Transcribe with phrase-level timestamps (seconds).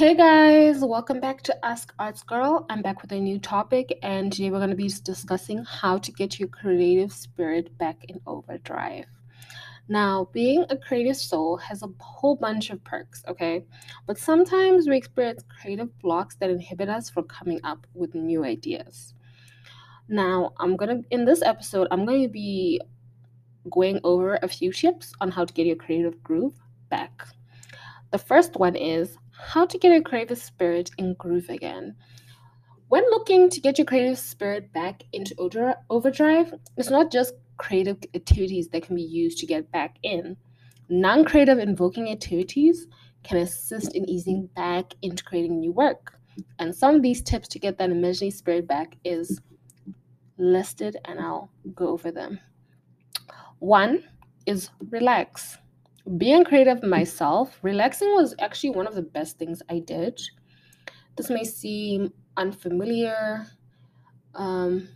[0.00, 2.64] Hey guys, welcome back to Ask Arts Girl.
[2.70, 6.10] I'm back with a new topic, and today we're going to be discussing how to
[6.12, 9.04] get your creative spirit back in overdrive.
[9.88, 13.66] Now, being a creative soul has a whole bunch of perks, okay?
[14.06, 19.12] But sometimes we experience creative blocks that inhibit us from coming up with new ideas.
[20.08, 22.80] Now, I'm going to, in this episode, I'm going to be
[23.68, 26.54] going over a few tips on how to get your creative groove
[26.88, 27.26] back.
[28.12, 31.96] The first one is how to get your creative spirit in groove again.
[32.88, 35.34] When looking to get your creative spirit back into
[35.88, 40.36] overdrive, it's not just creative activities that can be used to get back in.
[40.88, 42.86] Non creative invoking activities
[43.22, 46.18] can assist in easing back into creating new work.
[46.58, 49.40] And some of these tips to get that imaginary spirit back is
[50.38, 52.40] listed, and I'll go over them.
[53.58, 54.04] One
[54.46, 55.58] is relax
[56.16, 60.20] being creative myself, relaxing was actually one of the best things I did.
[61.16, 63.46] This may seem unfamiliar.
[64.34, 64.88] Um,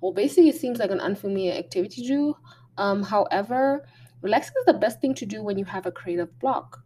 [0.00, 2.36] well, basically, it seems like an unfamiliar activity to do.
[2.78, 3.86] Um, however,
[4.22, 6.82] relaxing is the best thing to do when you have a creative block.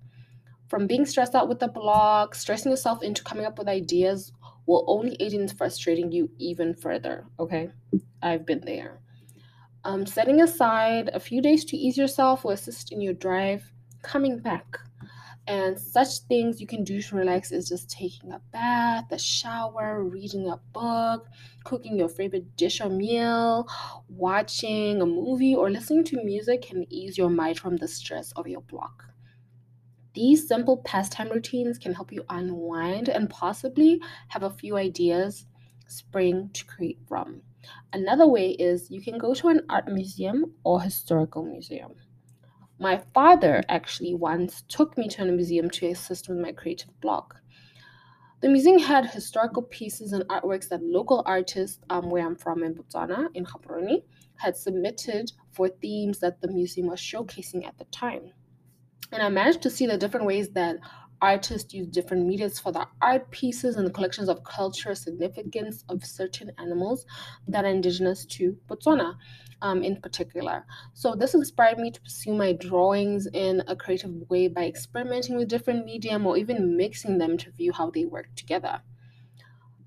[0.68, 4.32] From being stressed out with the block, stressing yourself into coming up with ideas
[4.66, 7.26] will only aid in frustrating you even further.
[7.41, 7.70] Okay,
[8.22, 9.00] I've been there.
[9.84, 14.39] Um, setting aside a few days to ease yourself will assist in your drive coming
[14.39, 14.78] back.
[15.47, 20.05] And such things you can do to relax is just taking a bath, a shower,
[20.05, 21.27] reading a book,
[21.64, 23.67] cooking your favorite dish or meal,
[24.09, 28.47] watching a movie, or listening to music can ease your mind from the stress of
[28.47, 29.06] your block.
[30.12, 35.47] These simple pastime routines can help you unwind and possibly have a few ideas
[35.87, 37.42] spring to create from.
[37.92, 41.94] Another way is you can go to an art museum or historical museum.
[42.78, 47.37] My father actually once took me to a museum to assist with my creative block.
[48.41, 52.75] The museum had historical pieces and artworks that local artists, um, where I'm from in
[52.75, 54.03] Botswana, in Gaborone,
[54.37, 58.32] had submitted for themes that the museum was showcasing at the time.
[59.12, 60.77] And I managed to see the different ways that
[61.22, 66.04] artists use different mediums for their art pieces and the collections of cultural significance of
[66.04, 67.06] certain animals
[67.48, 69.14] that are indigenous to Botswana
[69.62, 70.64] um, in particular.
[70.94, 75.48] So this inspired me to pursue my drawings in a creative way by experimenting with
[75.48, 78.80] different medium or even mixing them to view how they work together.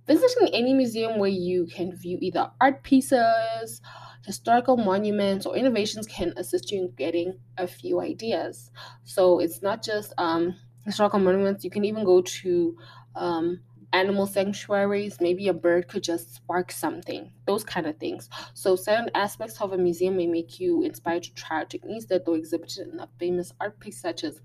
[0.05, 3.81] Visiting any museum where you can view either art pieces,
[4.25, 8.69] historical monuments, or innovations can assist you in getting a few ideas.
[9.03, 10.55] So it's not just um,
[10.85, 11.63] historical monuments.
[11.63, 12.77] You can even go to
[13.16, 13.59] um,
[13.94, 15.19] animal sanctuaries.
[15.21, 18.29] Maybe a bird could just spark something, those kind of things.
[18.53, 22.35] So, certain aspects of a museum may make you inspired to try techniques that are
[22.35, 24.41] exhibited in a famous art piece, such as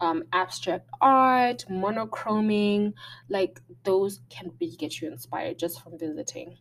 [0.00, 2.94] um, abstract art, monochroming.
[3.28, 6.56] Like, those can really get you inspired just from visiting.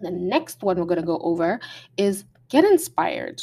[0.00, 1.60] The next one we're going to go over
[1.96, 3.40] is get inspired.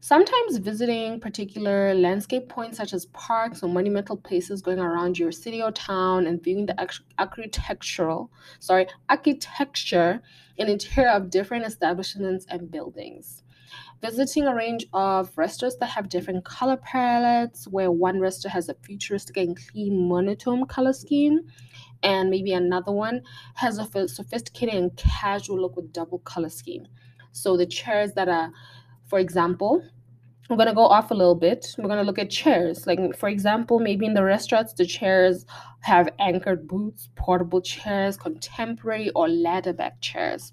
[0.00, 5.62] Sometimes visiting particular landscape points such as parks or monumental places going around your city
[5.62, 10.20] or town and viewing the architectural, sorry, architecture
[10.58, 13.42] and interior of different establishments and buildings.
[14.02, 18.74] Visiting a range of restaurants that have different color palettes, where one restaurant has a
[18.74, 21.40] futuristic and clean monotone color scheme,
[22.02, 23.22] and maybe another one
[23.54, 26.86] has a sophisticated and casual look with double color scheme.
[27.32, 28.52] So the chairs that are
[29.06, 29.82] for example,
[30.48, 31.74] we're going to go off a little bit.
[31.76, 32.86] We're going to look at chairs.
[32.86, 35.44] Like, for example, maybe in the restaurants, the chairs
[35.80, 40.52] have anchored boots, portable chairs, contemporary or ladder back chairs.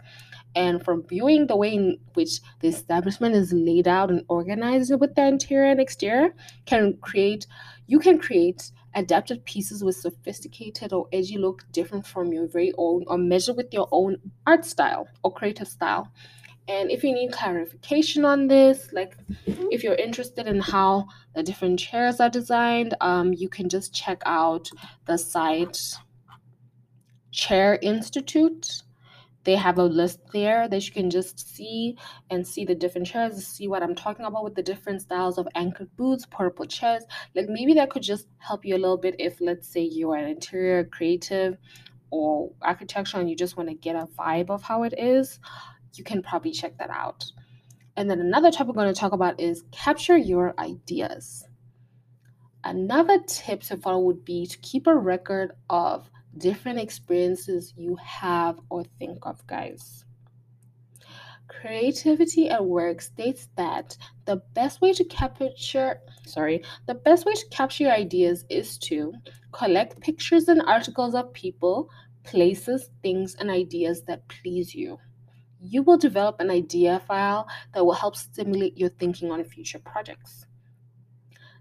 [0.56, 5.16] And from viewing the way in which the establishment is laid out and organized with
[5.16, 6.34] the interior and exterior,
[6.66, 7.48] can create
[7.88, 13.04] you can create adapted pieces with sophisticated or edgy look different from your very own
[13.08, 16.12] or measure with your own art style or creative style.
[16.68, 19.68] And if you need clarification on this, like mm-hmm.
[19.72, 24.22] if you're interested in how the different chairs are designed, um, you can just check
[24.26, 24.70] out
[25.06, 25.78] the site
[27.32, 28.84] Chair Institute.
[29.44, 31.98] They have a list there that you can just see
[32.30, 35.48] and see the different chairs, see what I'm talking about with the different styles of
[35.56, 37.04] anchored boots, portable chairs.
[37.36, 40.18] Like maybe that could just help you a little bit if, let's say, you are
[40.18, 41.58] an interior creative
[42.10, 45.40] or architecture and you just want to get a vibe of how it is
[45.94, 47.26] you can probably check that out.
[47.96, 51.48] And then another topic we're going to talk about is capture your ideas.
[52.64, 58.60] Another tip to follow would be to keep a record of different experiences you have
[58.70, 60.06] or think of, guys.
[61.48, 63.96] Creativity at Work states that
[64.26, 69.14] the best way to capture sorry, the best way to capture your ideas is to
[69.52, 71.90] collect pictures and articles of people,
[72.24, 74.98] places, things and ideas that please you.
[75.66, 80.46] You will develop an idea file that will help stimulate your thinking on future projects.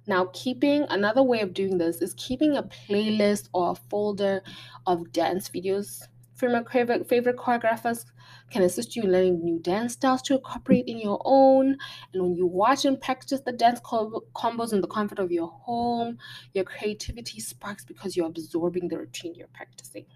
[0.09, 4.43] Now, keeping another way of doing this is keeping a playlist or a folder
[4.87, 6.03] of dance videos
[6.35, 8.05] from your favorite, choreographers
[8.51, 11.77] can assist you in learning new dance styles to incorporate in your own.
[12.13, 16.19] And when you watch and practice the dance combos in the comfort of your home,
[16.53, 20.07] your creativity sparks because you're absorbing the routine you're practicing.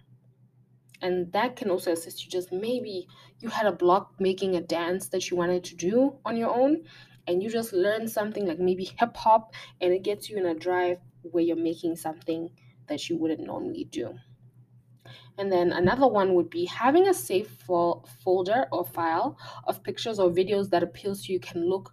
[1.03, 3.07] And that can also assist you just maybe
[3.41, 6.85] you had a block making a dance that you wanted to do on your own
[7.27, 10.55] and you just learn something like maybe hip hop and it gets you in a
[10.55, 12.51] drive where you're making something
[12.87, 14.17] that you wouldn't normally do.
[15.39, 20.19] And then another one would be having a safe fo- folder or file of pictures
[20.19, 21.93] or videos that appeals to you can look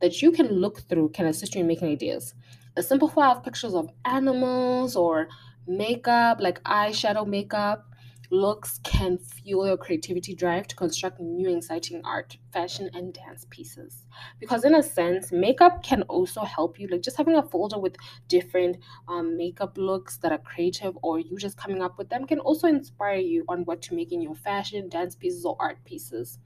[0.00, 2.34] that you can look through can assist you in making ideas.
[2.76, 5.28] A simple file of pictures of animals or
[5.66, 7.86] makeup like eyeshadow makeup
[8.30, 14.06] looks can fuel your creativity drive to construct new exciting art fashion and dance pieces.
[14.40, 17.96] Because in a sense makeup can also help you like just having a folder with
[18.28, 18.78] different
[19.08, 22.66] um, makeup looks that are creative or you just coming up with them can also
[22.66, 26.38] inspire you on what to make in your fashion dance pieces or art pieces.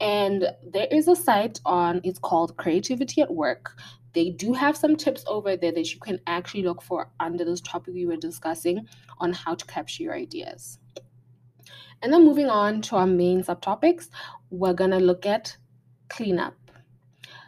[0.00, 3.78] And there is a site on it's called creativity at work.
[4.12, 7.60] They do have some tips over there that you can actually look for under this
[7.60, 8.86] topic we were discussing
[9.18, 10.78] on how to capture your ideas
[12.02, 14.08] and then moving on to our main subtopics,
[14.50, 15.56] we're going to look at
[16.08, 16.54] cleanup.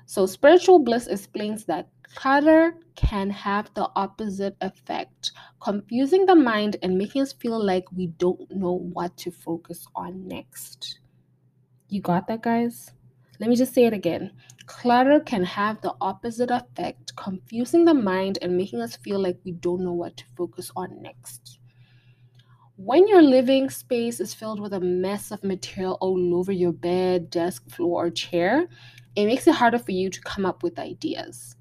[0.07, 6.97] So, spiritual bliss explains that clutter can have the opposite effect, confusing the mind and
[6.97, 11.01] making us feel like we don't know what to focus on next.
[11.89, 12.91] You got that, guys?
[13.41, 14.33] Let me just say it again.
[14.67, 19.53] Clutter can have the opposite effect, confusing the mind and making us feel like we
[19.53, 21.58] don't know what to focus on next.
[22.81, 27.29] When your living space is filled with a mess of material all over your bed,
[27.29, 28.69] desk, floor, or chair,
[29.17, 31.57] it makes it harder for you to come up with ideas.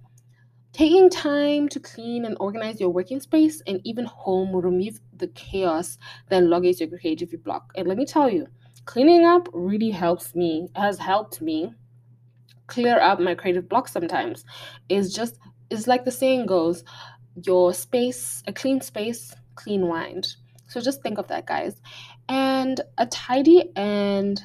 [0.73, 5.29] Taking time to clean and organize your working space and even home will remove the
[5.29, 5.97] chaos
[6.29, 7.71] that elongates your creativity block.
[7.75, 8.45] And let me tell you,
[8.85, 11.73] cleaning up really helps me, has helped me
[12.67, 14.45] clear up my creative block sometimes.
[14.87, 15.39] It's just,
[15.71, 16.83] it's like the saying goes,
[17.43, 20.35] your space, a clean space, clean mind.
[20.67, 21.81] So just think of that, guys.
[22.27, 24.41] And a tidy and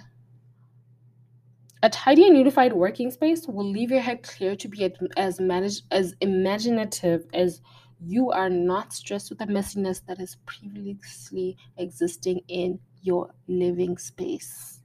[1.82, 5.82] a tidy and unified working space will leave your head clear to be as managed
[5.90, 7.60] as imaginative as
[8.00, 14.80] you are not stressed with the messiness that is previously existing in your living space.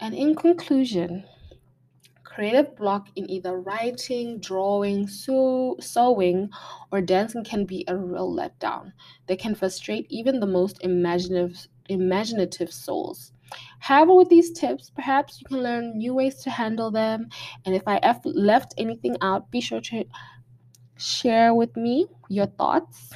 [0.00, 1.24] And in conclusion,
[2.30, 6.48] creative block in either writing, drawing, sew, sewing,
[6.92, 8.92] or dancing can be a real letdown.
[9.26, 13.32] They can frustrate even the most imaginative, imaginative souls.
[13.80, 17.28] However, with these tips, perhaps you can learn new ways to handle them.
[17.66, 20.04] And if I have left anything out, be sure to
[20.96, 23.10] share with me your thoughts.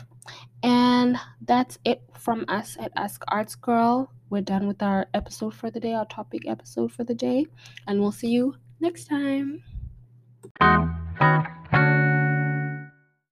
[0.64, 4.11] And that's it from us at Ask Arts Girl.
[4.28, 7.47] We're done with our episode for the day, our topic episode for the day,
[7.87, 9.62] and we'll see you next time.